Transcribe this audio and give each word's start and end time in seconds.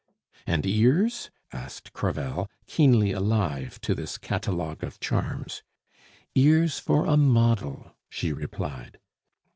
"And 0.47 0.65
ears?" 0.65 1.29
asked 1.53 1.93
Crevel, 1.93 2.49
keenly 2.65 3.11
alive 3.11 3.79
to 3.81 3.93
this 3.93 4.17
catalogue 4.17 4.83
of 4.83 4.99
charms. 4.99 5.61
"Ears 6.33 6.79
for 6.79 7.05
a 7.05 7.15
model," 7.17 7.95
she 8.09 8.33
replied. 8.33 8.97